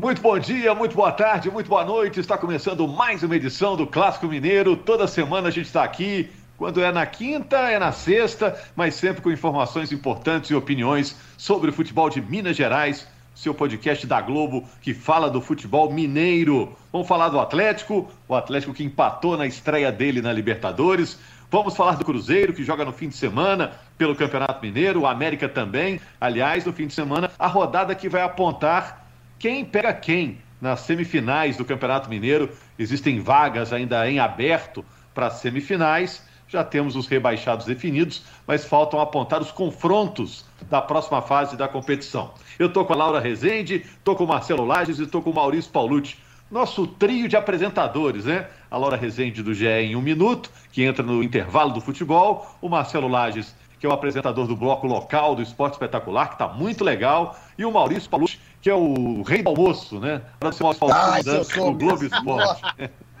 [0.00, 2.20] Muito bom dia, muito boa tarde, muito boa noite.
[2.20, 4.74] Está começando mais uma edição do Clássico Mineiro.
[4.74, 6.30] Toda semana a gente está aqui.
[6.56, 11.68] Quando é na quinta, é na sexta, mas sempre com informações importantes e opiniões sobre
[11.68, 13.06] o futebol de Minas Gerais.
[13.34, 16.74] Seu podcast da Globo que fala do futebol mineiro.
[16.90, 21.18] Vamos falar do Atlético, o Atlético que empatou na estreia dele na Libertadores.
[21.50, 25.46] Vamos falar do Cruzeiro, que joga no fim de semana pelo Campeonato Mineiro, o América
[25.46, 26.00] também.
[26.18, 28.99] Aliás, no fim de semana, a rodada que vai apontar
[29.40, 32.50] quem pega quem nas semifinais do Campeonato Mineiro.
[32.78, 36.22] Existem vagas ainda em aberto para as semifinais.
[36.46, 42.34] Já temos os rebaixados definidos, mas faltam apontar os confrontos da próxima fase da competição.
[42.58, 45.34] Eu estou com a Laura Rezende, estou com o Marcelo Lages e estou com o
[45.34, 46.18] Maurício Paulucci.
[46.50, 48.46] Nosso trio de apresentadores, né?
[48.70, 52.54] A Laura Rezende do GE em um minuto, que entra no intervalo do futebol.
[52.60, 56.48] O Marcelo Lages, que é o apresentador do bloco local do Esporte Espetacular, que está
[56.48, 57.38] muito legal.
[57.56, 60.20] E o Maurício Paulucci, que é o rei do almoço, né?
[60.38, 62.62] Para ser mais ah, do Globo Esporte.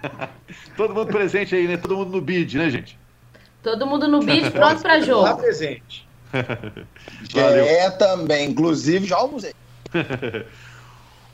[0.76, 1.76] Todo mundo presente aí, né?
[1.76, 2.98] Todo mundo no bid, né, gente?
[3.62, 5.22] Todo mundo no bid, pronto para jogo.
[5.22, 6.06] Lá presente.
[7.32, 7.64] Valeu.
[7.64, 9.54] É também, inclusive já almocei.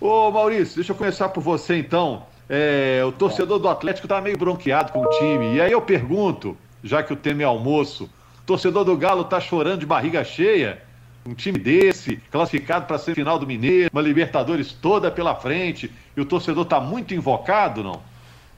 [0.01, 2.27] Ô Maurício, deixa eu começar por você então.
[2.49, 5.57] É, o torcedor do Atlético tá meio bronqueado com o time.
[5.57, 9.41] E aí eu pergunto, já que o tema é almoço, o torcedor do Galo tá
[9.41, 10.86] chorando de barriga cheia?
[11.27, 16.21] Um time desse, classificado para a semifinal do Mineiro, uma Libertadores toda pela frente, e
[16.21, 18.01] o torcedor está muito invocado, não?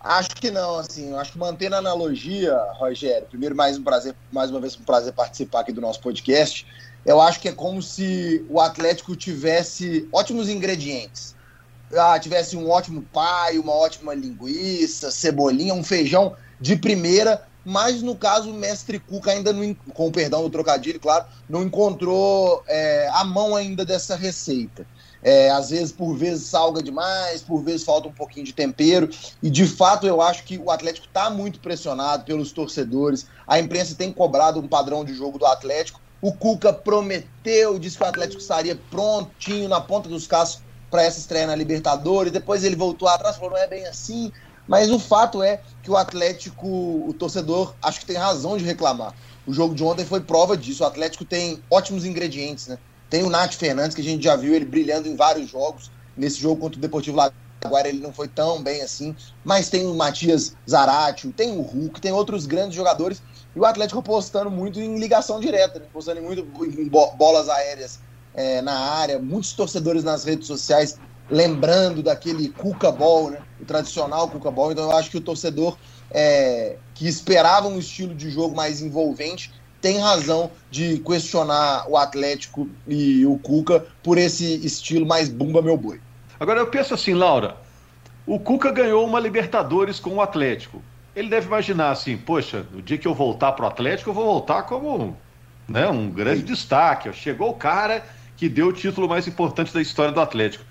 [0.00, 4.50] Acho que não, assim, acho que mantendo a analogia, Rogério, primeiro mais um prazer, mais
[4.50, 6.66] uma vez um prazer participar aqui do nosso podcast.
[7.06, 11.34] Eu acho que é como se o Atlético tivesse ótimos ingredientes.
[11.96, 18.16] Ah, tivesse um ótimo pai, uma ótima linguiça, cebolinha, um feijão de primeira, mas no
[18.16, 23.22] caso o mestre Cuca ainda não, com perdão do trocadilho, claro, não encontrou é, a
[23.24, 24.86] mão ainda dessa receita.
[25.22, 29.10] É, às vezes, por vezes, salga demais, por vezes falta um pouquinho de tempero.
[29.42, 33.26] E de fato, eu acho que o Atlético está muito pressionado pelos torcedores.
[33.46, 36.00] A imprensa tem cobrado um padrão de jogo do Atlético.
[36.22, 41.18] O Cuca prometeu, disse que o Atlético estaria prontinho na ponta dos casos para essa
[41.18, 42.32] estreia na Libertadores.
[42.32, 44.32] Depois ele voltou atrás, falou: não é bem assim.
[44.68, 49.14] Mas o fato é que o Atlético, o torcedor, acho que tem razão de reclamar.
[49.46, 50.84] O jogo de ontem foi prova disso.
[50.84, 52.78] O Atlético tem ótimos ingredientes, né?
[53.08, 55.90] Tem o Nath Fernandes, que a gente já viu ele brilhando em vários jogos.
[56.14, 57.32] Nesse jogo contra o Deportivo Lagoa
[57.86, 59.16] ele não foi tão bem assim.
[59.42, 63.22] Mas tem o Matias Zaratio, tem o Hulk, tem outros grandes jogadores.
[63.56, 65.86] E o Atlético apostando muito em ligação direta, né?
[65.88, 68.00] apostando muito em bolas aéreas
[68.34, 69.18] é, na área.
[69.18, 70.98] Muitos torcedores nas redes sociais
[71.30, 73.38] lembrando daquele Cuca Ball, né?
[73.60, 74.72] o tradicional Cuca Ball.
[74.72, 75.76] Então eu acho que o torcedor
[76.10, 82.68] é, que esperava um estilo de jogo mais envolvente tem razão de questionar o Atlético
[82.86, 86.00] e o Cuca por esse estilo mais bumba meu boi.
[86.40, 87.56] Agora eu penso assim, Laura,
[88.26, 90.82] o Cuca ganhou uma Libertadores com o Atlético.
[91.14, 94.24] Ele deve imaginar assim, poxa, no dia que eu voltar para o Atlético, eu vou
[94.24, 95.16] voltar como
[95.68, 96.46] né, um grande Sim.
[96.46, 97.12] destaque.
[97.12, 98.04] Chegou o cara
[98.36, 100.64] que deu o título mais importante da história do Atlético.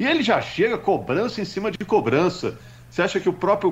[0.00, 2.58] E ele já chega cobrança em cima de cobrança.
[2.88, 3.68] Você acha que o próprio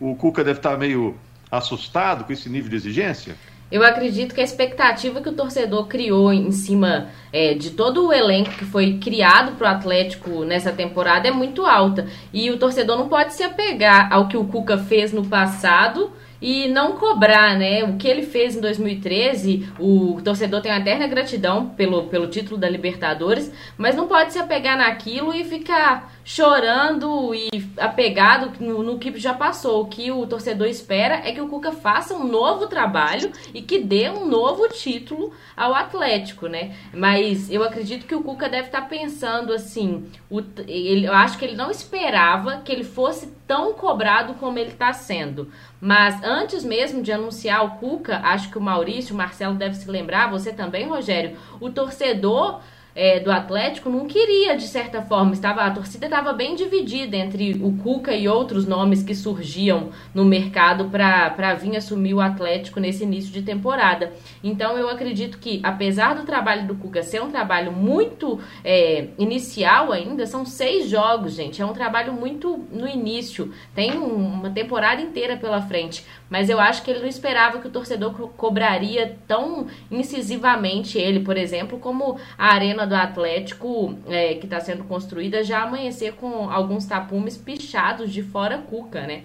[0.00, 1.16] o Cuca deve estar meio
[1.48, 3.36] assustado com esse nível de exigência?
[3.70, 8.12] Eu acredito que a expectativa que o torcedor criou em cima é, de todo o
[8.12, 12.08] elenco que foi criado para o Atlético nessa temporada é muito alta.
[12.32, 16.68] E o torcedor não pode se apegar ao que o Cuca fez no passado e
[16.68, 17.84] não cobrar, né?
[17.84, 22.58] O que ele fez em 2013, o torcedor tem uma eterna gratidão pelo, pelo título
[22.58, 28.98] da Libertadores, mas não pode se apegar naquilo e ficar chorando e apegado no, no,
[28.98, 29.82] que já passou.
[29.82, 33.78] O que o torcedor espera é que o Cuca faça um novo trabalho e que
[33.78, 36.74] dê um novo título ao Atlético, né?
[36.92, 41.44] Mas eu acredito que o Cuca deve estar pensando assim, o, ele, eu acho que
[41.44, 45.50] ele não esperava que ele fosse tão cobrado como ele está sendo.
[45.80, 49.90] Mas antes mesmo de anunciar o Cuca, acho que o Maurício, o Marcelo deve se
[49.90, 52.60] lembrar, você também, Rogério, o torcedor
[52.94, 55.32] é, do Atlético não queria, de certa forma.
[55.32, 60.24] Estava, a torcida estava bem dividida entre o Cuca e outros nomes que surgiam no
[60.24, 64.12] mercado para vir assumir o Atlético nesse início de temporada.
[64.42, 69.92] Então eu acredito que, apesar do trabalho do Cuca ser um trabalho muito é, inicial
[69.92, 71.62] ainda, são seis jogos, gente.
[71.62, 73.52] É um trabalho muito no início.
[73.74, 76.04] Tem uma temporada inteira pela frente.
[76.28, 81.20] Mas eu acho que ele não esperava que o torcedor co cobraria tão incisivamente ele,
[81.20, 86.50] por exemplo, como a Arena do Atlético é, que está sendo construída já amanhecer com
[86.50, 89.22] alguns tapumes pichados de fora cuca, né?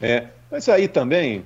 [0.00, 1.44] É, mas aí também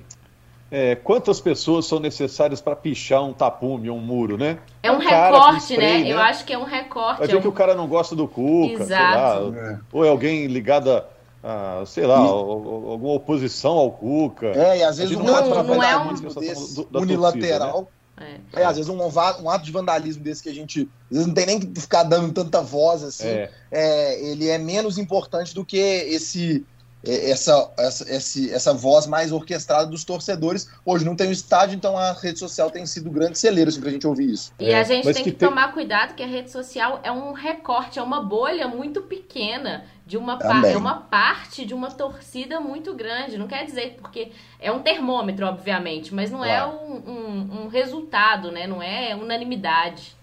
[0.71, 4.59] é, quantas pessoas são necessárias para pichar um tapume, um muro, né?
[4.83, 6.13] É um, um recorte, spray, né?
[6.13, 7.19] Eu acho que é um recorte.
[7.19, 7.41] Vai ver é um...
[7.41, 9.49] que o cara não gosta do Cuca, Exato.
[9.49, 9.77] Lá, é.
[9.91, 11.03] ou é alguém ligado
[11.43, 12.27] a, sei lá, e...
[12.27, 14.47] alguma oposição ao Cuca.
[14.47, 17.71] É, e às vezes um ato não é um desse, unilateral.
[17.71, 17.98] Torcida, né?
[18.19, 18.61] É.
[18.61, 18.65] é.
[18.65, 21.45] às vezes um, um, ato de vandalismo desse que a gente às vezes não tem
[21.45, 23.27] nem que ficar dando tanta voz assim.
[23.27, 23.51] É.
[23.71, 26.65] é ele é menos importante do que esse
[27.03, 30.69] essa, essa, esse, essa voz mais orquestrada dos torcedores.
[30.85, 33.89] Hoje não tem o estádio, então a rede social tem sido grande celeiro assim, pra
[33.89, 34.53] gente ouvir isso.
[34.59, 35.47] E é, a gente tem que, que tem...
[35.47, 40.17] tomar cuidado que a rede social é um recorte, é uma bolha muito pequena de
[40.17, 43.37] uma, é uma parte de uma torcida muito grande.
[43.37, 46.71] Não quer dizer, porque é um termômetro, obviamente, mas não é claro.
[46.71, 48.67] é um, um, um resultado, né?
[48.67, 50.17] Não é unanimidade.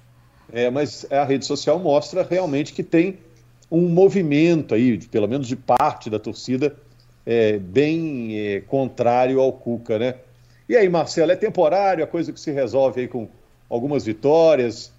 [0.52, 3.18] É, mas a rede social mostra realmente que tem
[3.70, 6.76] um movimento aí, pelo menos de parte da torcida,
[7.24, 10.14] é, bem é, contrário ao Cuca, né?
[10.68, 13.28] E aí, Marcelo, é temporário, a coisa que se resolve aí com
[13.68, 14.92] algumas vitórias,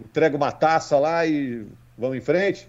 [0.00, 1.64] entrega uma taça lá e
[1.96, 2.68] vamos em frente?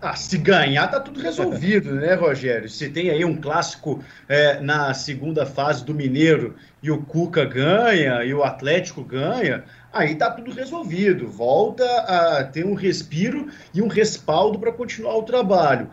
[0.00, 2.68] Ah, se ganhar, tá tudo resolvido, né, Rogério?
[2.68, 8.22] Se tem aí um clássico é, na segunda fase do Mineiro e o Cuca ganha
[8.22, 11.28] e o Atlético ganha, aí tá tudo resolvido.
[11.28, 15.90] Volta a ter um respiro e um respaldo para continuar o trabalho.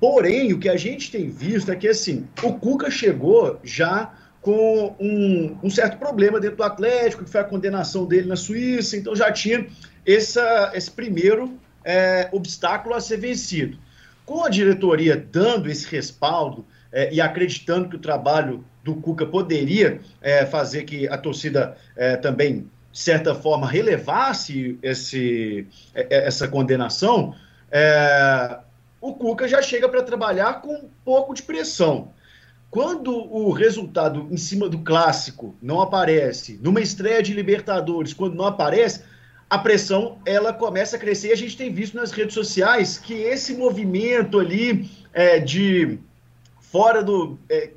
[0.00, 4.12] Porém, o que a gente tem visto é que assim, o Cuca chegou já
[4.42, 8.96] com um, um certo problema dentro do Atlético, que foi a condenação dele na Suíça,
[8.96, 9.66] então já tinha
[10.06, 13.78] essa, esse primeiro é, obstáculo a ser vencido.
[14.24, 20.00] Com a diretoria dando esse respaldo é, e acreditando que o trabalho do Cuca poderia
[20.20, 26.48] é, fazer que a torcida é, também de certa forma, relevasse esse, é, é, essa
[26.48, 27.34] condenação,
[27.70, 28.58] é,
[29.02, 32.08] o Cuca já chega para trabalhar com um pouco de pressão.
[32.70, 38.46] Quando o resultado em cima do clássico não aparece, numa estreia de Libertadores, quando não
[38.46, 39.02] aparece,
[39.50, 41.32] a pressão ela começa a crescer.
[41.32, 45.98] A gente tem visto nas redes sociais que esse movimento ali é, de
[46.60, 47.38] fora do.
[47.50, 47.72] É,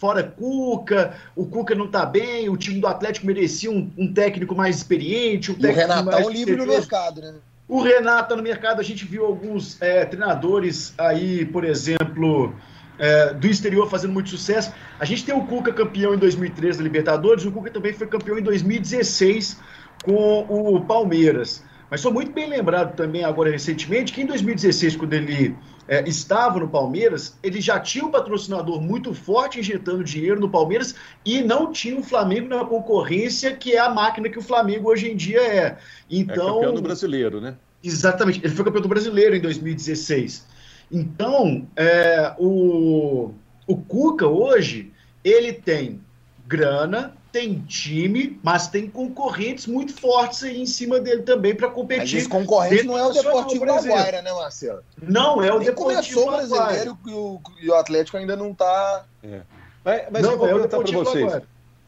[0.00, 4.54] fora Cuca, o Cuca não tá bem, o time do Atlético merecia um, um técnico
[4.54, 5.52] mais experiente.
[5.52, 7.34] Um técnico o Renato mais tá um livre no mercado, né?
[7.68, 12.54] O Renato tá no mercado, a gente viu alguns é, treinadores aí, por exemplo,
[12.98, 14.72] é, do exterior fazendo muito sucesso.
[14.98, 18.38] A gente tem o Cuca campeão em 2013 da Libertadores, o Cuca também foi campeão
[18.38, 19.58] em 2016
[20.02, 21.62] com o Palmeiras.
[21.90, 25.54] Mas sou muito bem lembrado também agora recentemente que em 2016, quando ele
[25.90, 30.94] é, estava no Palmeiras, ele já tinha um patrocinador muito forte injetando dinheiro no Palmeiras
[31.26, 35.10] e não tinha o Flamengo na concorrência, que é a máquina que o Flamengo hoje
[35.10, 35.78] em dia é.
[36.08, 37.56] Então, é campeão do brasileiro, né?
[37.82, 40.46] Exatamente, ele foi campeão do brasileiro em 2016.
[40.92, 43.32] Então, é, o,
[43.66, 44.92] o Cuca hoje,
[45.24, 46.00] ele tem
[46.46, 52.00] grana, tem time, mas tem concorrentes muito fortes aí em cima dele também para competir.
[52.00, 54.82] Mas esse concorrente não é o Deportivo Laguaira, né, Marcelo?
[55.00, 58.50] Não é o Nem Deportivo começou o brasileiro e o, e o Atlético ainda não
[58.50, 59.04] está.
[59.22, 59.40] É.
[59.84, 61.42] Mas, mas não, eu vou é perguntar para vocês.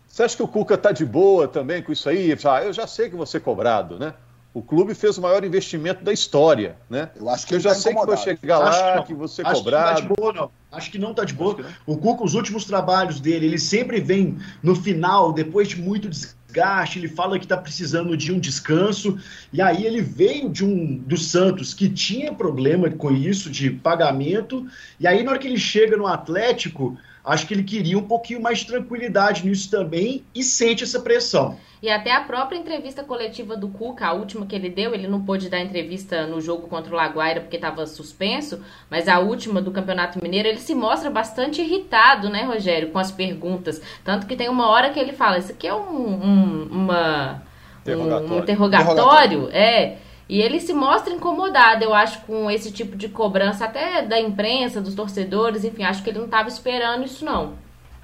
[0.08, 2.36] Você acha que o Cuca está de boa também com isso aí?
[2.44, 4.14] Ah, eu já sei que você cobrado, né?
[4.54, 7.10] O clube fez o maior investimento da história, né?
[7.16, 9.62] Eu acho que eu já tá sei que vai chegar lá, que, que, você acho
[9.62, 10.02] cobrado.
[10.02, 10.50] Que não tá de boa, não.
[10.70, 11.56] Acho que não tá de boa.
[11.86, 16.98] O Cuca, os últimos trabalhos dele, ele sempre vem no final, depois de muito desgaste,
[16.98, 19.18] ele fala que tá precisando de um descanso.
[19.50, 24.66] E aí ele veio de um do Santos que tinha problema com isso, de pagamento.
[25.00, 28.40] E aí, na hora que ele chega no Atlético, acho que ele queria um pouquinho
[28.40, 31.56] mais de tranquilidade nisso também e sente essa pressão.
[31.82, 35.24] E até a própria entrevista coletiva do Cuca, a última que ele deu, ele não
[35.24, 39.72] pôde dar entrevista no jogo contra o Laguaira porque estava suspenso, mas a última do
[39.72, 43.82] Campeonato Mineiro, ele se mostra bastante irritado, né, Rogério, com as perguntas.
[44.04, 47.42] Tanto que tem uma hora que ele fala, isso aqui é um, um uma,
[47.80, 48.28] interrogatório.
[48.28, 49.98] Um, um interrogatório, interrogatório, é.
[50.28, 54.80] E ele se mostra incomodado, eu acho, com esse tipo de cobrança, até da imprensa,
[54.80, 57.54] dos torcedores, enfim, acho que ele não estava esperando isso, não.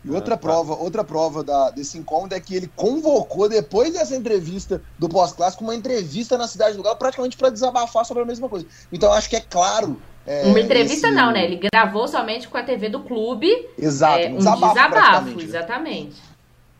[0.04, 4.14] E outra ah, prova, outra prova da, desse incômodo é que ele convocou, depois dessa
[4.14, 8.48] entrevista do pós-clássico, uma entrevista na cidade do Galo, praticamente para desabafar sobre a mesma
[8.48, 8.66] coisa.
[8.92, 10.00] Então acho que é claro.
[10.26, 11.16] É, uma entrevista esse...
[11.16, 11.44] não, né?
[11.44, 13.68] Ele gravou somente com a TV do clube.
[13.76, 15.42] Exato, é, um desabafo, desabafo né?
[15.42, 16.16] exatamente.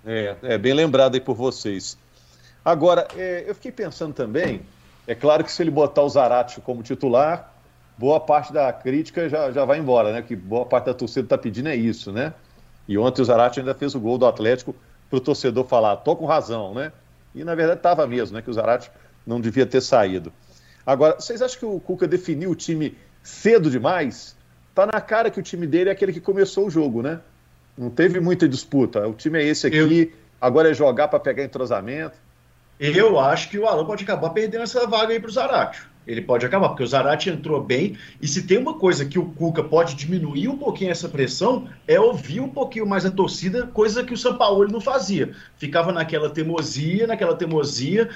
[0.06, 1.98] É, é bem lembrado aí por vocês.
[2.64, 4.62] Agora, é, eu fiquei pensando também,
[5.08, 7.50] é claro que se ele botar o Zarate como titular,
[7.96, 10.20] boa parte da crítica já, já vai embora, né?
[10.20, 12.34] Que boa parte da torcida está pedindo é isso, né?
[12.86, 14.76] E ontem o Zarate ainda fez o gol do Atlético
[15.08, 16.92] para o torcedor falar, tô com razão, né?
[17.34, 18.42] E na verdade estava mesmo, né?
[18.42, 18.90] Que o Zarate
[19.26, 20.30] não devia ter saído.
[20.84, 24.36] Agora, vocês acham que o Cuca definiu o time cedo demais?
[24.74, 27.20] Tá na cara que o time dele é aquele que começou o jogo, né?
[27.78, 29.08] Não teve muita disputa.
[29.08, 30.12] O time é esse aqui, eu...
[30.38, 32.27] agora é jogar para pegar entrosamento.
[32.78, 35.88] Eu acho que o Alan pode acabar perdendo essa vaga aí para o Zaratio.
[36.08, 39.26] Ele pode acabar, porque o Zarate entrou bem, e se tem uma coisa que o
[39.26, 44.02] Cuca pode diminuir um pouquinho essa pressão, é ouvir um pouquinho mais a torcida, coisa
[44.02, 45.34] que o São Paulo não fazia.
[45.58, 48.08] Ficava naquela teimosia, naquela teimosia,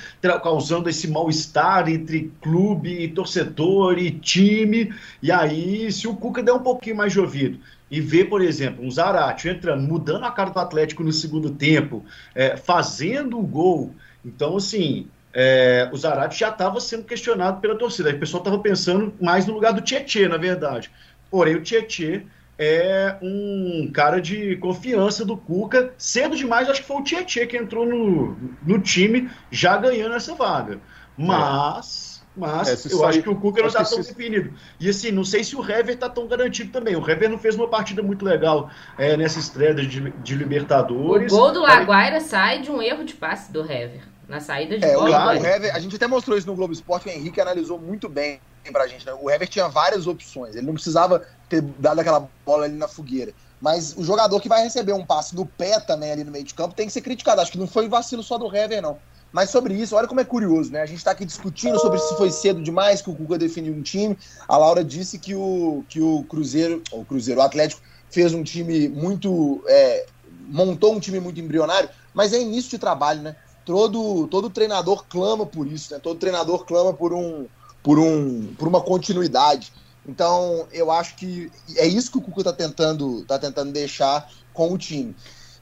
[0.43, 4.91] causando esse mal-estar entre clube, e torcedor e time,
[5.23, 7.59] e aí se o Cuca der um pouquinho mais de ouvido,
[7.91, 12.03] e ver, por exemplo, um Zarate entrando, mudando a cara do Atlético no segundo tempo,
[12.35, 18.11] é, fazendo o gol, então assim é, o Zarate já estava sendo questionado pela torcida.
[18.11, 20.91] Aí o pessoal estava pensando mais no lugar do Tietê, na verdade.
[21.31, 22.27] Porém, o Tietê
[22.59, 25.95] é um cara de confiança do Cuca.
[25.97, 30.35] Cedo demais, acho que foi o Tietê que entrou no, no time já ganhando essa
[30.35, 30.79] vaga.
[31.17, 32.11] Mas.
[32.11, 32.23] É.
[32.35, 34.09] Mas é, eu acho que o Cuca não está tão se...
[34.09, 34.55] definido.
[34.81, 36.97] E assim, não sei se o Hever está tão garantido também.
[36.97, 41.31] O Hever não fez uma partida muito legal é, nessa estreia de, de Libertadores.
[41.31, 44.85] O gol do Laguaira sai de um erro de passe do Hever na saída de
[44.85, 45.35] é, bola.
[45.35, 48.41] O, Hever, a gente até mostrou isso no Globo Esporte, o Henrique analisou muito bem
[48.73, 49.05] pra gente.
[49.05, 49.13] Né?
[49.21, 53.35] O Hever tinha várias opções, ele não precisava ter dado aquela bola ali na fogueira.
[53.61, 56.55] Mas o jogador que vai receber um passe no pé também ali no meio de
[56.55, 57.41] campo tem que ser criticado.
[57.43, 58.99] Acho que não foi vacilo só do Hever, não.
[59.31, 60.81] Mas sobre isso, olha como é curioso, né?
[60.81, 63.83] A gente está aqui discutindo sobre se foi cedo demais que o Cuca definiu um
[63.83, 64.19] time.
[64.49, 68.89] A Laura disse que o, que o Cruzeiro, o Cruzeiro, o Atlético, fez um time
[68.89, 69.63] muito.
[69.69, 70.07] É,
[70.49, 73.37] montou um time muito embrionário, mas é início de trabalho, né?
[73.65, 76.01] Todo, todo treinador clama por isso, né?
[76.01, 77.47] Todo treinador clama por um,
[77.83, 79.73] por um, por uma continuidade.
[80.07, 84.73] Então, eu acho que é isso que o Cuca está tentando, tá tentando deixar com
[84.73, 85.15] o time.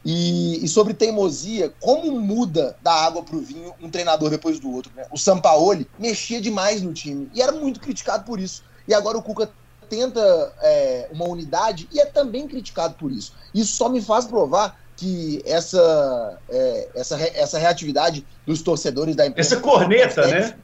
[0.04, 4.72] E, e, sobre teimosia, como muda da água para o vinho um treinador depois do
[4.72, 4.90] outro?
[4.96, 5.04] Né?
[5.10, 8.62] O Sampaoli mexia demais no time e era muito criticado por isso.
[8.88, 9.50] E agora o Cuca
[9.90, 13.34] tenta é, uma unidade e é também criticado por isso.
[13.52, 19.54] Isso só me faz provar que essa, é, essa, essa reatividade dos torcedores da empresa.
[19.54, 20.54] Essa corneta, né?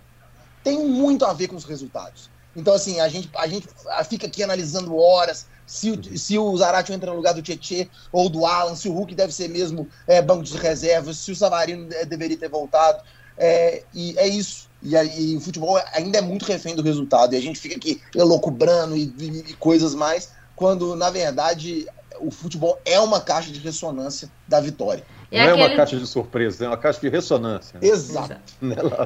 [0.62, 2.28] Tem muito a ver com os resultados.
[2.54, 3.66] Então, assim, a gente, a gente
[4.10, 8.28] fica aqui analisando horas se, o, se o Zarate entra no lugar do Tietê ou
[8.28, 11.88] do Alan, se o Hulk deve ser mesmo é, banco de reservas, se o Savarino
[12.06, 13.02] deveria ter voltado.
[13.38, 14.68] É, e é isso.
[14.82, 17.34] E, e, o futebol ainda é muito refém do resultado.
[17.34, 21.86] E a gente fica aqui elocubrando e, e, e coisas mais, quando, na verdade,
[22.20, 25.06] o futebol é uma caixa de ressonância da vitória.
[25.30, 25.62] É não aquele...
[25.62, 27.80] é uma caixa de surpresa, é uma caixa de ressonância.
[27.80, 27.88] Né?
[27.88, 28.36] Exato.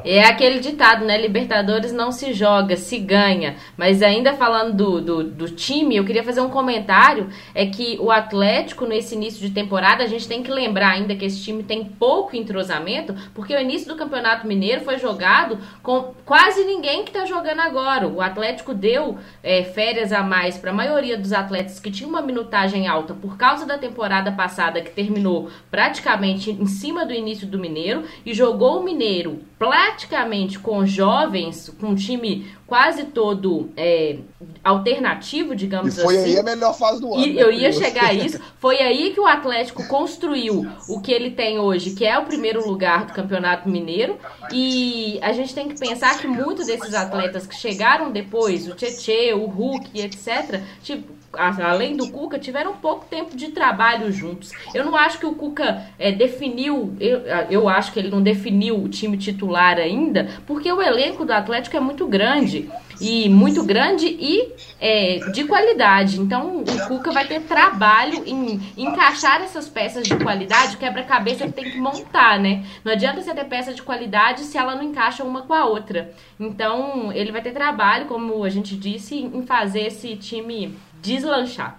[0.05, 1.21] É aquele ditado, né?
[1.21, 3.57] Libertadores não se joga, se ganha.
[3.77, 7.29] Mas ainda falando do, do, do, time, eu queria fazer um comentário.
[7.55, 11.25] É que o Atlético, nesse início de temporada, a gente tem que lembrar ainda que
[11.25, 16.65] esse time tem pouco entrosamento, porque o início do Campeonato Mineiro foi jogado com quase
[16.65, 18.07] ninguém que está jogando agora.
[18.07, 22.23] O Atlético deu é, férias a mais para a maioria dos atletas que tinham uma
[22.23, 27.47] minutagem alta por causa da temporada passada que terminou praticamente praticamente em cima do início
[27.47, 34.19] do Mineiro e jogou o Mineiro praticamente com jovens, com um time quase todo é,
[34.65, 36.31] alternativo, digamos e foi assim.
[36.31, 37.27] aí a melhor fase do ano.
[37.27, 38.41] E né, eu ia chegar a isso.
[38.59, 42.67] Foi aí que o Atlético construiu o que ele tem hoje, que é o primeiro
[42.67, 44.17] lugar do Campeonato Mineiro.
[44.53, 49.35] E a gente tem que pensar que muitos desses atletas que chegaram depois, o Tietê,
[49.35, 54.53] o Hulk, etc., tipo, além do Cuca, tiveram pouco tempo de trabalho juntos.
[54.75, 58.83] Eu não acho que o Cuca é, definiu, eu, eu acho que ele não definiu
[58.83, 62.69] o time titular ainda, porque o elenco do Atlético é muito grande.
[63.01, 66.21] E muito grande e é, de qualidade.
[66.21, 71.71] Então o Cuca vai ter trabalho em encaixar essas peças de qualidade, quebra-cabeça ele tem
[71.71, 72.63] que montar, né?
[72.85, 76.13] Não adianta você ter peça de qualidade se ela não encaixa uma com a outra.
[76.39, 81.79] Então ele vai ter trabalho, como a gente disse, em fazer esse time deslanchar.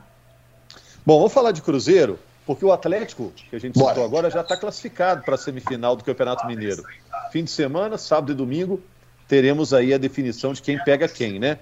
[1.05, 3.89] Bom, vamos falar de Cruzeiro, porque o Atlético, que a gente Bora.
[3.89, 6.83] citou agora, já está classificado para a semifinal do Campeonato Mineiro.
[7.31, 8.81] Fim de semana, sábado e domingo,
[9.27, 11.59] teremos aí a definição de quem pega quem, né?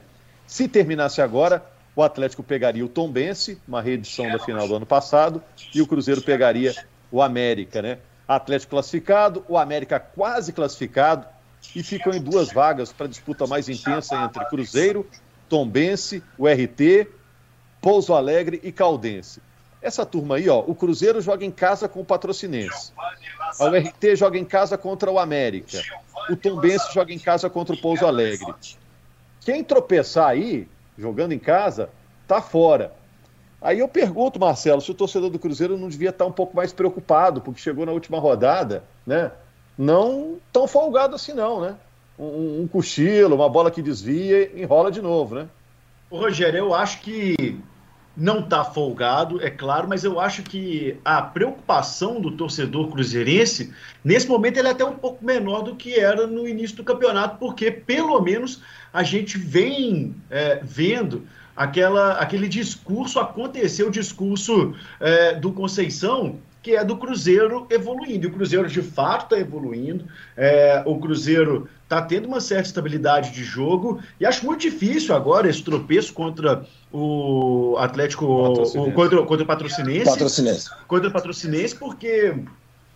[0.47, 1.63] Se terminasse agora,
[1.95, 5.41] o Atlético pegaria o Tombense, uma reedição da final do ano passado,
[5.73, 6.73] e o Cruzeiro pegaria
[7.11, 7.99] o América, né?
[8.27, 11.25] Atlético classificado, o América quase classificado,
[11.75, 15.05] e ficam em duas vagas para disputa mais intensa entre Cruzeiro,
[15.47, 17.07] Tombense, o RT
[17.81, 19.41] Pouso Alegre e Caldense.
[19.81, 22.91] Essa turma aí, ó, o Cruzeiro joga em casa com o Patrocinense.
[23.59, 25.81] O RT joga em casa contra o América.
[26.29, 28.53] O Tombense joga em casa contra o Pouso Alegre.
[29.41, 30.67] Quem tropeçar aí,
[30.98, 31.89] jogando em casa,
[32.27, 32.93] tá fora.
[33.62, 36.71] Aí eu pergunto, Marcelo, se o torcedor do Cruzeiro não devia estar um pouco mais
[36.71, 39.31] preocupado, porque chegou na última rodada, né?
[39.77, 41.75] Não tão folgado assim, não, né?
[42.17, 45.48] Um, um cochilo, uma bola que desvia, enrola de novo, né?
[46.11, 47.35] Ô, Rogério, eu acho que
[48.17, 53.71] não está folgado, é claro, mas eu acho que a preocupação do torcedor cruzeirense,
[54.03, 57.37] nesse momento, ele é até um pouco menor do que era no início do campeonato,
[57.37, 58.61] porque pelo menos
[58.91, 66.75] a gente vem é, vendo aquela, aquele discurso acontecer, o discurso é, do Conceição, que
[66.75, 68.25] é do Cruzeiro evoluindo.
[68.25, 70.05] E o Cruzeiro de fato está evoluindo.
[70.35, 75.49] É, o Cruzeiro está tendo uma certa estabilidade de jogo e acho muito difícil agora
[75.49, 80.69] esse tropeço contra o Atlético, o, contra, contra o Patrocinense, Patrocinense.
[80.87, 82.35] Contra o Patrocinense, porque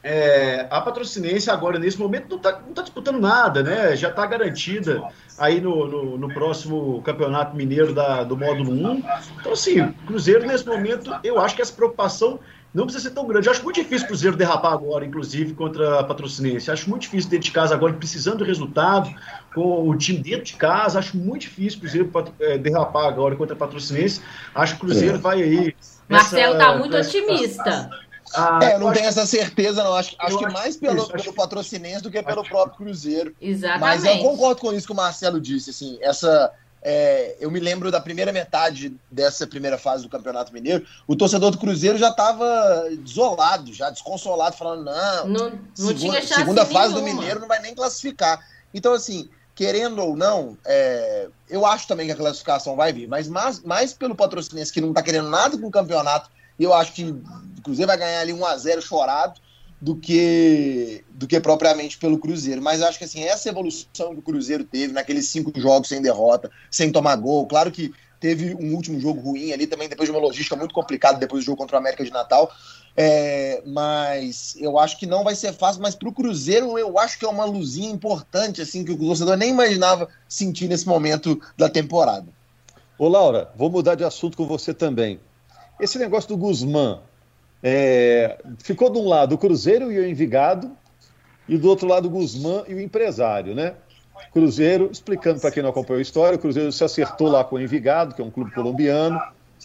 [0.03, 3.95] é, a Patrocinense agora, nesse momento, não está tá disputando nada, né?
[3.95, 5.01] Já está garantida
[5.39, 9.03] aí no, no, no, próximo Campeonato Mineiro da, do módulo 1.
[9.39, 12.37] Então, assim, Cruzeiro, nesse momento, eu acho que essa preocupação
[12.73, 13.47] não precisa ser tão grande.
[13.47, 16.71] Eu acho muito difícil o Cruzeiro derrapar agora, inclusive, contra a Patrocinense.
[16.71, 19.13] Acho muito difícil dentro de casa agora, precisando do resultado,
[19.53, 20.97] com o time dentro de casa.
[20.97, 24.21] Acho muito difícil o Cruzeiro é, derrapar agora contra a Patrocinense.
[24.55, 25.19] Acho que o Cruzeiro é.
[25.19, 25.75] vai aí.
[26.09, 27.89] Marcelo está muito otimista.
[28.35, 29.93] Ah, é, eu não tenho essa certeza, não.
[29.93, 33.35] Acho, acho que mais pelo, isso, pelo patrocinense do que pelo próprio Cruzeiro.
[33.39, 33.81] Exatamente.
[33.81, 35.69] Mas eu concordo com isso que o Marcelo disse.
[35.69, 36.51] Assim, essa,
[36.85, 41.49] é, eu me lembro da primeira metade dessa primeira fase do Campeonato Mineiro, o torcedor
[41.49, 47.01] do Cruzeiro já estava desolado, já desconsolado, falando: não, não, não segunda, segunda fase do
[47.01, 48.45] Mineiro não vai nem classificar.
[48.73, 53.29] Então, assim, querendo ou não, é, eu acho também que a classificação vai vir, mas
[53.29, 56.91] mais, mais pelo patrocinense que não está querendo nada com o campeonato, e eu acho
[56.91, 59.39] que o Cruzeiro vai ganhar ali 1 a 0 chorado
[59.83, 62.61] do que do que propriamente pelo Cruzeiro.
[62.61, 66.49] Mas acho que assim, essa evolução que o Cruzeiro teve naqueles cinco jogos sem derrota,
[66.71, 70.25] sem tomar gol, claro que teve um último jogo ruim ali também, depois de uma
[70.25, 72.49] logística muito complicada, depois do jogo contra o América de Natal.
[72.95, 77.19] É, mas eu acho que não vai ser fácil, mas para o Cruzeiro eu acho
[77.19, 81.67] que é uma luzinha importante, assim, que o torcedor nem imaginava sentir nesse momento da
[81.67, 82.27] temporada.
[82.97, 85.19] Ô Laura, vou mudar de assunto com você também.
[85.77, 87.01] Esse negócio do Guzmán,
[87.63, 90.69] é, ficou de um lado o Cruzeiro e o Envigado,
[91.47, 93.75] e do outro lado o Guzmán e o empresário, né?
[94.33, 97.61] Cruzeiro, explicando para quem não acompanhou a história, o Cruzeiro se acertou lá com o
[97.61, 99.19] Envigado, que é um clube colombiano,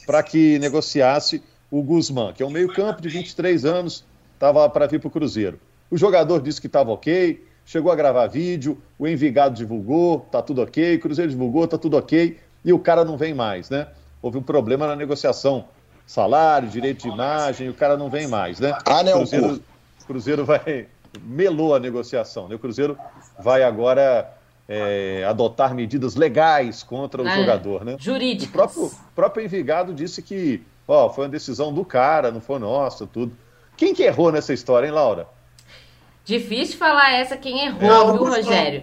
[0.06, 5.00] para que negociasse o Guzmán, que é um meio-campo de 23 anos, estava para vir
[5.00, 5.58] para o Cruzeiro.
[5.90, 10.62] O jogador disse que estava ok, chegou a gravar vídeo, o Envigado divulgou, tá tudo
[10.62, 13.88] ok, o Cruzeiro divulgou, tá tudo ok, e o cara não vem mais, né?
[14.20, 15.66] Houve um problema na negociação
[16.08, 18.76] salário, direito de imagem, o cara não vem mais, né?
[18.86, 19.18] Ah, não.
[19.18, 19.62] Cruzeiro,
[20.06, 20.86] Cruzeiro vai.
[21.22, 22.54] melou a negociação, né?
[22.54, 22.98] O Cruzeiro
[23.38, 24.26] vai agora
[24.66, 27.96] é, adotar medidas legais contra o ah, jogador, né?
[28.00, 28.48] Jurídicas.
[28.48, 33.06] O próprio, próprio Envigado disse que ó, foi uma decisão do cara, não foi nossa,
[33.06, 33.36] tudo.
[33.76, 35.28] Quem que errou nessa história, hein, Laura?
[36.28, 38.82] Difícil falar essa quem errou, não, viu, Rogério?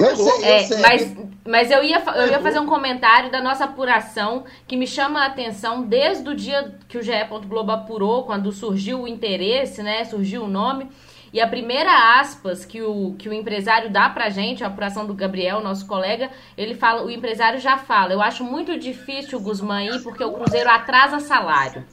[0.00, 0.78] Eu sei, eu é, sei.
[0.78, 1.16] Mas,
[1.46, 5.26] mas eu, ia, eu ia fazer um comentário da nossa apuração que me chama a
[5.26, 7.12] atenção desde o dia que o GE.
[7.46, 10.06] Globo apurou, quando surgiu o interesse, né?
[10.06, 10.88] Surgiu o nome.
[11.34, 15.12] E a primeira aspas que o, que o empresário dá pra gente, a apuração do
[15.12, 19.84] Gabriel, nosso colega, ele fala, o empresário já fala, eu acho muito difícil o Guzmán
[19.84, 21.84] ir porque o Cruzeiro atrasa salário.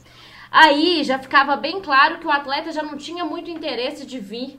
[0.50, 4.58] Aí já ficava bem claro que o atleta já não tinha muito interesse de vir.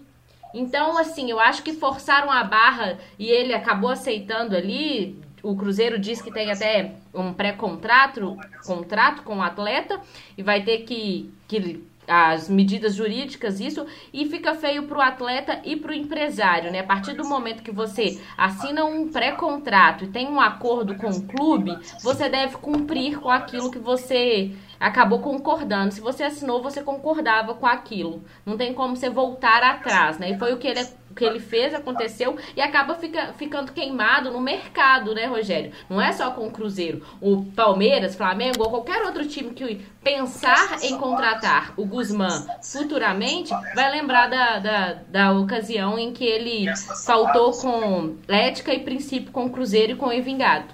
[0.54, 5.19] Então, assim, eu acho que forçaram a barra e ele acabou aceitando ali.
[5.43, 9.99] O Cruzeiro diz que tem até um pré-contrato contrato com o atleta
[10.38, 15.62] e vai ter que, que as medidas jurídicas, isso, e fica feio para o atleta
[15.63, 16.80] e para o empresário, né?
[16.80, 21.21] A partir do momento que você assina um pré-contrato e tem um acordo com o
[21.24, 25.93] clube, você deve cumprir com aquilo que você acabou concordando.
[25.93, 28.24] Se você assinou, você concordava com aquilo.
[28.45, 30.32] Não tem como você voltar atrás, né?
[30.32, 34.32] E foi o que ele, o que ele fez, aconteceu, e acaba fica, ficando queimado
[34.32, 35.71] no mercado, né, Rogério?
[35.89, 37.06] Não é só com o Cruzeiro.
[37.19, 43.91] O Palmeiras, Flamengo ou qualquer outro time que pensar em contratar o Guzmán futuramente, vai
[43.91, 46.65] lembrar da, da, da ocasião em que ele
[47.06, 50.74] faltou com ética e princípio com o Cruzeiro e com o Envingado.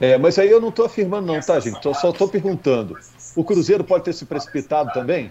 [0.00, 1.84] É, mas aí eu não estou afirmando não, tá, gente?
[1.86, 2.98] Eu só estou perguntando.
[3.36, 5.30] O Cruzeiro pode ter se precipitado também?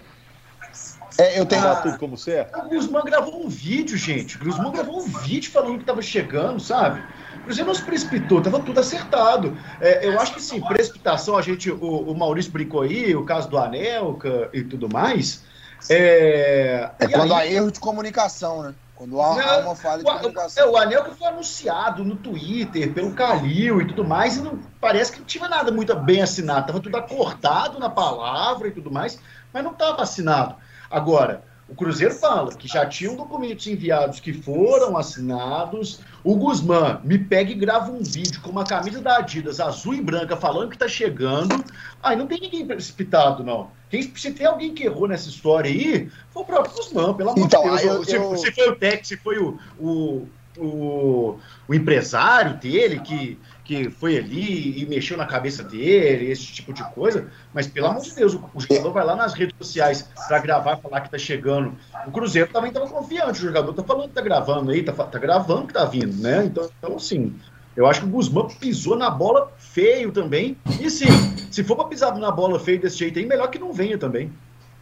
[1.16, 1.66] É, eu tenho.
[1.66, 2.58] Ah, tudo como certo?
[2.58, 4.36] O Guzmán gravou um vídeo, gente.
[4.36, 7.02] O Guzmán gravou um vídeo falando que estava chegando, sabe?
[7.36, 9.56] O Cruzeiro não se precipitou, estava tudo acertado.
[9.80, 13.48] É, eu acho que sim, precipitação, a gente, o, o Maurício brincou aí, o caso
[13.48, 15.42] do Anelca e tudo mais.
[15.88, 17.48] É, é quando aí...
[17.48, 18.74] há erro de comunicação, né?
[18.94, 20.64] Quando há, não, uma falha de comunicação.
[20.64, 24.58] É, o anel que foi anunciado no Twitter, pelo Calil e tudo mais, e não,
[24.80, 26.60] parece que não tinha nada muito bem assinado.
[26.60, 29.18] Estava tudo acordado na palavra e tudo mais,
[29.52, 30.54] mas não estava assinado.
[30.90, 36.00] Agora, O Cruzeiro fala que já tinham documentos enviados que foram assinados.
[36.22, 40.02] O Guzmán me pega e grava um vídeo com uma camisa da Adidas azul e
[40.02, 41.64] branca falando que tá chegando.
[42.02, 43.70] Aí não tem ninguém precipitado, não.
[43.88, 47.46] Quem, se tem alguém que errou nessa história aí, foi o próprio Guzmán, pelo amor
[47.46, 47.82] então, de Deus.
[47.82, 48.36] Eu, se, eu...
[48.36, 54.18] se, foi o Tec, se foi o, o, o, o empresário dele que que foi
[54.18, 58.34] ali e mexeu na cabeça dele, esse tipo de coisa, mas pelo amor de Deus,
[58.34, 61.74] o jogador vai lá nas redes sociais para gravar, falar que tá chegando.
[62.06, 65.18] O Cruzeiro também estava confiante, o jogador tá falando que tá gravando aí, tá, tá
[65.18, 66.44] gravando que tá vindo, né?
[66.44, 67.34] Então, então, assim,
[67.74, 70.56] eu acho que o Guzmán pisou na bola feio também.
[70.78, 71.06] E sim,
[71.50, 74.30] se for para pisar na bola feio desse jeito aí, melhor que não venha também.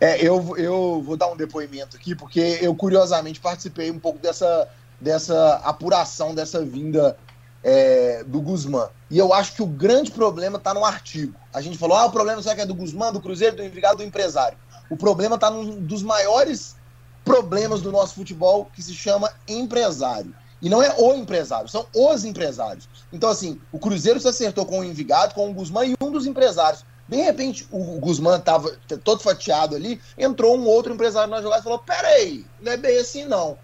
[0.01, 4.69] É, eu, eu vou dar um depoimento aqui, porque eu curiosamente participei um pouco dessa,
[5.01, 7.17] dessa apuração, dessa vinda
[7.63, 8.89] é, do Guzmán.
[9.11, 11.35] E eu acho que o grande problema está no artigo.
[11.53, 13.99] A gente falou, ah, o problema será que é do Guzmán, do Cruzeiro, do Envigado,
[13.99, 14.59] do empresário.
[14.91, 16.77] O problema está num dos maiores
[17.25, 20.35] problemas do nosso futebol, que se chama empresário.
[20.61, 22.89] E não é o empresário, são os empresários.
[23.13, 26.27] Então, assim, o Cruzeiro se acertou com o Envigado, com o Guzmán e um dos
[26.27, 26.85] empresários.
[27.09, 28.71] De repente, o Guzmán estava
[29.03, 32.97] todo fatiado ali, entrou um outro empresário na jogada e falou: peraí, não é bem
[32.99, 33.59] assim não.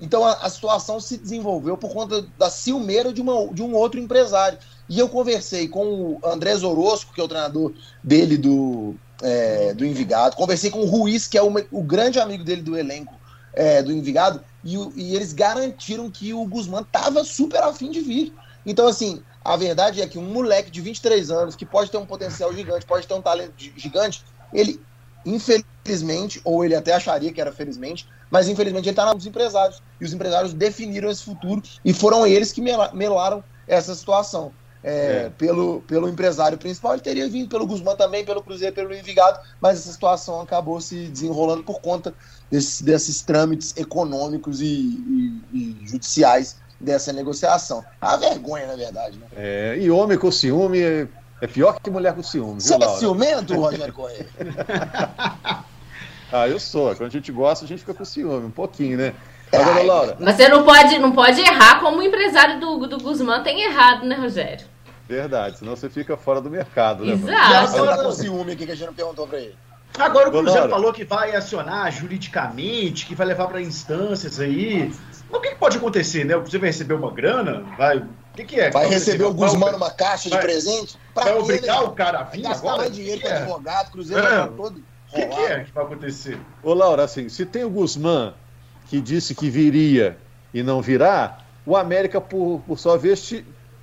[0.00, 4.00] Então a, a, situação se desenvolveu por conta da ciumeira de, uma, de um outro
[4.00, 4.58] empresário.
[4.88, 9.84] E eu conversei com o Andrés Orosco, que é o treinador dele do, é, do
[9.84, 13.14] Envigado, conversei com o Ruiz, que é o, o grande amigo dele do elenco
[13.52, 18.32] é, do Envigado, e, e, eles garantiram que o Guzmán estava super afim de vir.
[18.64, 22.06] Então, assim, a verdade é que um moleque de 23 anos, que pode ter um
[22.06, 24.80] potencial gigante, pode ter um talento gigante, ele,
[25.24, 29.82] infelizmente, ou ele até acharia que era felizmente, mas infelizmente ele está nos empresários.
[30.00, 34.52] E os empresários definiram esse futuro e foram eles que melaram essa situação.
[34.82, 35.32] É, é.
[35.36, 39.78] Pelo, pelo empresário principal, ele teria vindo pelo Guzmán também, pelo Cruzeiro, pelo Envigado, mas
[39.78, 42.14] essa situação acabou se desenrolando por conta
[42.50, 47.84] desses, desses trâmites econômicos e, e, e judiciais dessa negociação.
[48.00, 49.18] A vergonha, na verdade.
[49.18, 49.26] Né?
[49.36, 51.06] É, e homem com ciúme
[51.40, 52.60] é, é pior que mulher com ciúme.
[52.60, 54.26] Você é ciumento, Rogério Correia?
[56.32, 56.94] Ah, eu sou.
[56.94, 59.14] Quando a gente gosta, a gente fica com ciúme, um pouquinho, né?
[59.52, 60.16] Agora, Laura.
[60.20, 64.06] Mas você não pode, não pode errar como o empresário do, do Guzmán tem errado,
[64.06, 64.64] né, Rogério?
[65.08, 67.14] Verdade, senão você fica fora do mercado, né?
[67.14, 67.72] Exato.
[67.72, 69.56] Você tá com ciúme aqui que a gente não perguntou pra ele.
[69.98, 74.92] Agora o Cruzeiro falou que vai acionar juridicamente, que vai levar para instâncias aí.
[75.28, 76.36] O que, que, pode acontecer, né?
[76.36, 77.64] O Cruzeiro vai receber uma grana?
[77.76, 78.04] Vai.
[78.40, 78.70] O que, que é?
[78.70, 80.96] Vai receber o Guzmán numa caixa de vai, presente?
[81.12, 83.36] Pra vai obrigar o cara a vir gastar mais dinheiro com é?
[83.36, 84.38] advogado, Cruzeiro é.
[84.38, 86.38] vai todo o que, que, é que vai acontecer?
[86.62, 88.32] Ô, Laura, assim, se tem o Guzmán
[88.88, 90.16] que disse que viria
[90.54, 93.32] e não virá, o América, por, por sua vez,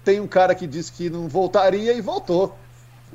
[0.04, 2.58] tem um cara que disse que não voltaria e voltou.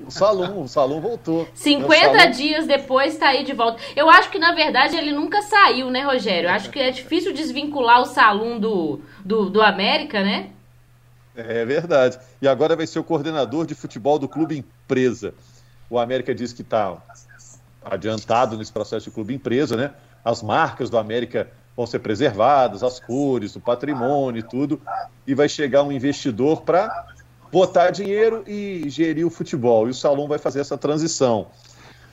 [0.07, 1.47] O Salum, o Salum voltou.
[1.55, 2.31] 50 Salum...
[2.31, 3.81] dias depois está aí de volta.
[3.95, 6.49] Eu acho que, na verdade, ele nunca saiu, né, Rogério?
[6.49, 10.51] Eu acho que é difícil desvincular o Salum do, do, do América, né?
[11.35, 12.19] É verdade.
[12.41, 15.35] E agora vai ser o coordenador de futebol do clube empresa.
[15.89, 16.97] O América diz que está
[17.85, 19.93] adiantado nesse processo de clube empresa, né?
[20.25, 24.81] As marcas do América vão ser preservadas, as cores, o patrimônio e tudo,
[25.27, 27.07] e vai chegar um investidor para
[27.51, 29.89] botar dinheiro e gerir o futebol.
[29.89, 31.49] E o Salom vai fazer essa transição.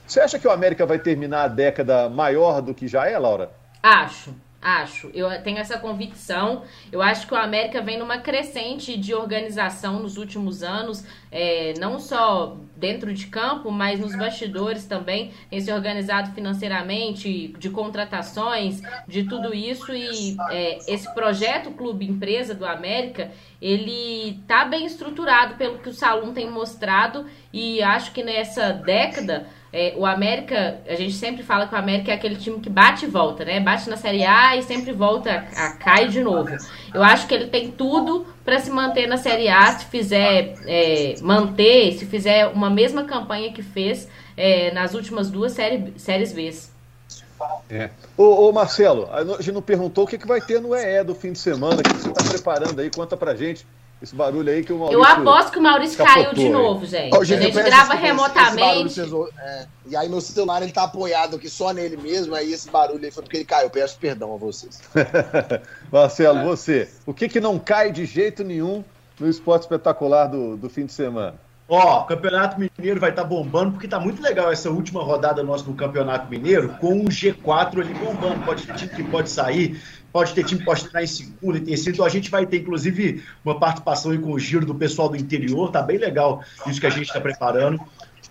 [0.06, 3.50] Você acha que o América vai terminar a década maior do que já é, Laura?
[3.82, 4.34] Acho.
[4.62, 6.64] Acho, eu tenho essa convicção.
[6.92, 11.98] Eu acho que o América vem numa crescente de organização nos últimos anos, é, não
[11.98, 19.24] só dentro de campo, mas nos bastidores também, tem se organizado financeiramente, de contratações, de
[19.24, 19.94] tudo isso.
[19.94, 23.30] E é, esse projeto Clube Empresa do América,
[23.62, 29.46] ele tá bem estruturado pelo que o Salum tem mostrado, e acho que nessa década
[29.72, 33.04] é, o América, a gente sempre fala que o América é aquele time que bate
[33.04, 33.60] e volta, né?
[33.60, 36.50] Bate na Série A e sempre volta a, a cai de novo.
[36.92, 41.14] Eu acho que ele tem tudo para se manter na Série A, se fizer é,
[41.22, 46.52] manter, se fizer uma mesma campanha que fez é, nas últimas duas série, séries B.
[47.70, 47.90] É.
[48.16, 51.32] Ô, Marcelo, a gente não perguntou o que, que vai ter no EE do fim
[51.32, 53.64] de semana, o que você está preparando aí, conta pra gente.
[54.02, 54.98] Esse barulho aí que o Maurício.
[54.98, 57.14] Eu aposto que o Maurício caiu de novo, gente.
[57.14, 58.98] a gente grava remotamente.
[58.98, 62.70] Esse, é, e aí meu celular ele tá apoiado aqui só nele mesmo, aí esse
[62.70, 63.68] barulho aí foi porque ele caiu.
[63.68, 64.80] Peço perdão a vocês.
[65.92, 68.82] Marcelo, você, o que, que não cai de jeito nenhum
[69.18, 71.34] no esporte espetacular do, do fim de semana?
[71.72, 75.40] Ó, o Campeonato Mineiro vai estar tá bombando, porque tá muito legal essa última rodada
[75.44, 78.44] nossa do Campeonato Mineiro, com o G4 ali bombando.
[78.44, 79.80] Pode ter time que pode sair,
[80.12, 81.92] pode ter time que pode estar em segunda e terceira.
[81.92, 85.70] Então a gente vai ter, inclusive, uma participação com o giro do pessoal do interior.
[85.70, 87.80] Tá bem legal isso que a gente está preparando.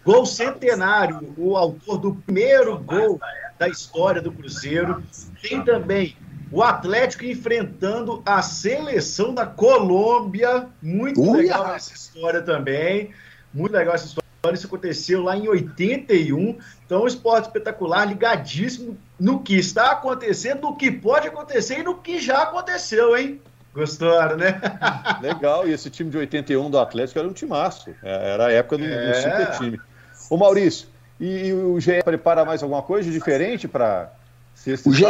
[0.03, 3.19] Gol centenário, o autor do primeiro gol
[3.57, 5.03] da história do Cruzeiro.
[5.41, 6.15] Tem também
[6.51, 10.67] o Atlético enfrentando a seleção da Colômbia.
[10.81, 11.41] Muito Uia.
[11.41, 13.11] legal essa história também.
[13.53, 14.29] Muito legal essa história.
[14.53, 16.57] Isso aconteceu lá em 81.
[16.85, 21.95] Então, o esporte espetacular, ligadíssimo no que está acontecendo, no que pode acontecer e no
[21.95, 23.41] que já aconteceu, hein?
[23.73, 24.60] Gostaram, né?
[25.21, 27.91] Legal, e esse time de 81 do Atlético era um timaço.
[28.01, 29.12] É, era a época do, é.
[29.12, 29.82] do super time.
[30.29, 30.88] Ô Maurício,
[31.19, 34.12] e, o GE prepara mais alguma coisa diferente para
[34.55, 34.89] sexta?
[34.89, 35.05] O GE,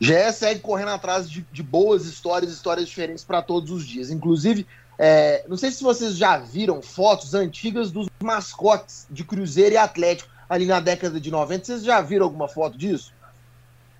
[0.00, 4.10] GE segue correndo atrás de, de boas histórias, histórias diferentes para todos os dias.
[4.10, 4.66] Inclusive,
[4.98, 10.30] é, não sei se vocês já viram fotos antigas dos mascotes de Cruzeiro e Atlético
[10.50, 11.64] ali na década de 90.
[11.64, 13.12] Vocês já viram alguma foto disso?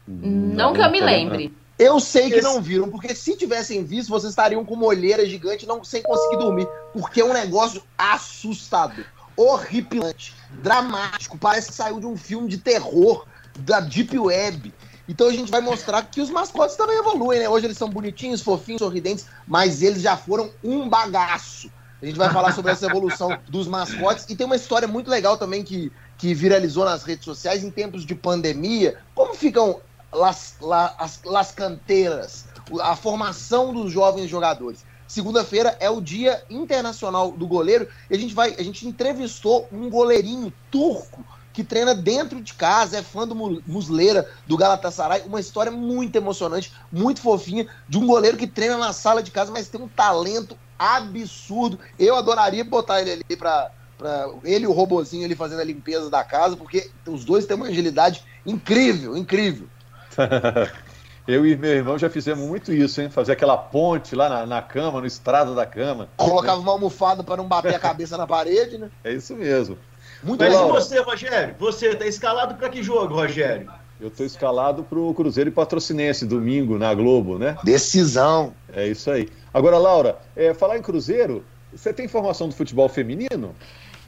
[0.07, 1.55] Não, não que eu me lembre.
[1.79, 5.67] Eu sei que não viram, porque se tivessem visto, vocês estariam com uma olheira gigante
[5.67, 6.69] não, sem conseguir dormir.
[6.93, 11.39] Porque é um negócio assustador, horripilante, dramático.
[11.39, 13.25] Parece que saiu de um filme de terror
[13.61, 14.75] da Deep Web.
[15.09, 17.49] Então a gente vai mostrar que os mascotes também evoluem, né?
[17.49, 21.71] Hoje eles são bonitinhos, fofinhos, sorridentes, mas eles já foram um bagaço.
[22.03, 24.25] A gente vai falar sobre essa evolução dos mascotes.
[24.29, 28.05] E tem uma história muito legal também que, que viralizou nas redes sociais em tempos
[28.05, 28.99] de pandemia.
[29.15, 29.81] Como ficam
[30.13, 32.45] las, las, las canteiras,
[32.83, 34.85] a formação dos jovens jogadores?
[35.09, 39.89] Segunda-feira é o Dia Internacional do Goleiro e a gente vai, a gente entrevistou um
[39.89, 45.23] goleirinho turco que treina dentro de casa, é fã do Musleira, do Galatasaray.
[45.23, 49.51] Uma história muito emocionante, muito fofinha, de um goleiro que treina na sala de casa,
[49.51, 51.79] mas tem um talento absurdo.
[51.99, 56.09] Eu adoraria botar ele ali para pra ele e o robozinho ali fazendo a limpeza
[56.09, 59.69] da casa, porque os dois têm uma agilidade incrível, incrível.
[61.29, 63.11] Eu e meu irmão já fizemos muito isso, hein?
[63.11, 66.09] Fazer aquela ponte lá na, na cama, no estrado da cama.
[66.17, 68.91] Colocava uma almofada para não bater a cabeça na parede, né?
[69.05, 69.79] É isso mesmo.
[70.23, 71.55] Muito Mas e você, Rogério?
[71.59, 73.71] Você está escalado para que jogo, Rogério?
[74.01, 77.57] Eu estou escalado para o Cruzeiro e Patrocinense, domingo, na Globo, né?
[77.63, 78.55] Decisão.
[78.73, 79.29] É isso aí.
[79.53, 83.55] Agora, Laura, é, falar em Cruzeiro, você tem informação do futebol feminino?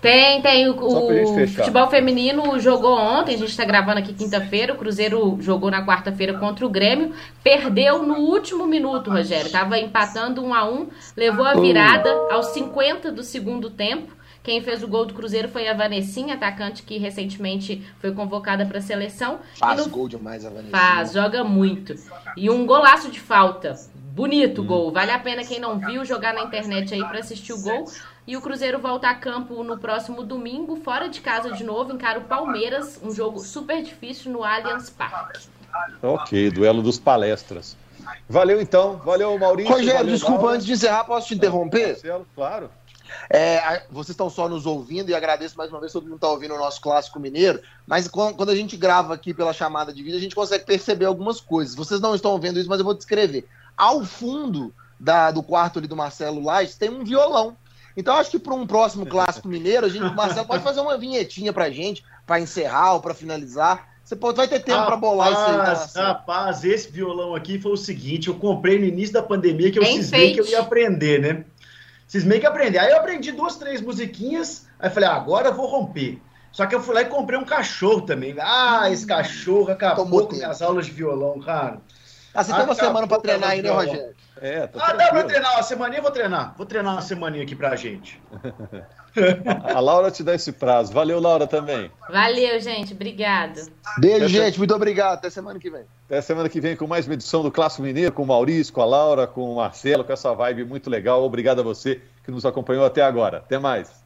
[0.03, 0.69] Tem, tem.
[0.69, 4.75] O, o futebol feminino jogou ontem, a gente está gravando aqui quinta-feira.
[4.75, 7.15] O Cruzeiro jogou na quarta-feira contra o Grêmio.
[7.43, 9.49] Perdeu no último minuto, Rogério.
[9.51, 14.13] Tava empatando um a um, levou a virada aos 50 do segundo tempo.
[14.43, 18.79] Quem fez o gol do Cruzeiro foi a Vanessinha, atacante que recentemente foi convocada para
[18.79, 19.39] a seleção.
[19.57, 19.93] Faz no...
[19.93, 20.77] gol demais a Vanessinha.
[20.77, 21.95] Faz, joga muito.
[22.37, 23.77] E um golaço de falta.
[23.95, 24.67] Bonito hum.
[24.67, 24.93] gol.
[24.93, 27.85] Vale a pena quem não viu jogar na internet aí para assistir o gol.
[28.27, 32.21] E o Cruzeiro volta a campo no próximo domingo, fora de casa de novo, encara
[32.21, 35.41] o Palmeiras, um jogo super difícil no Allianz Parque.
[36.01, 37.77] Ok, duelo dos palestras.
[38.29, 39.73] Valeu então, valeu Maurício.
[39.73, 41.89] Rogério, valeu, desculpa, antes de encerrar, posso te interromper?
[41.89, 42.71] Marcelo, claro.
[43.29, 46.55] É, vocês estão só nos ouvindo e agradeço mais uma vez todo mundo está ouvindo
[46.55, 47.61] o nosso clássico mineiro.
[47.87, 51.41] Mas quando a gente grava aqui pela chamada de vídeo, a gente consegue perceber algumas
[51.41, 51.75] coisas.
[51.75, 53.47] Vocês não estão vendo isso, mas eu vou descrever.
[53.77, 57.57] Ao fundo da, do quarto ali do Marcelo Lages tem um violão.
[57.97, 60.97] Então acho que para um próximo clássico mineiro, a gente, o Marcelo pode fazer uma
[60.97, 63.89] vinhetinha para gente, para encerrar ou para finalizar.
[64.03, 65.93] Você pode, vai ter tempo para bolar isso aí.
[65.93, 69.79] Tá, rapaz, esse violão aqui foi o seguinte: eu comprei no início da pandemia que
[69.79, 71.45] eu cismei que eu ia aprender, né?
[72.13, 72.79] cismei que aprender.
[72.79, 76.21] Aí eu aprendi duas, três musiquinhas, aí falei, ah, agora eu vou romper.
[76.53, 78.35] Só que eu fui lá e comprei um cachorro também.
[78.39, 81.81] Ah, esse cachorro acabou com minhas aulas de violão, cara.
[82.35, 84.15] Ah, você tem uma semana pra treinar aí, né, Rogério?
[84.41, 86.55] É, tá Ah, dá pra treinar uma semaninha, eu vou treinar.
[86.57, 88.21] Vou treinar uma semaninha aqui pra gente.
[89.75, 90.93] A Laura te dá esse prazo.
[90.93, 91.91] Valeu, Laura, também.
[92.09, 92.95] Valeu, gente.
[92.95, 93.61] Obrigado.
[93.99, 94.59] Beijo, Até gente.
[94.59, 95.19] Muito obrigado.
[95.19, 95.85] Até semana que vem.
[96.07, 98.81] Até semana que vem com mais uma edição do Clássico Mineiro, com o Maurício, com
[98.81, 101.23] a Laura, com o Marcelo, com essa vibe muito legal.
[101.23, 103.39] Obrigado a você que nos acompanhou até agora.
[103.39, 104.02] Até mais.